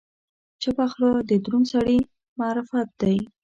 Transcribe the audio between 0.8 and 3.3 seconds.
خوله، د دروند سړي معرفت دی.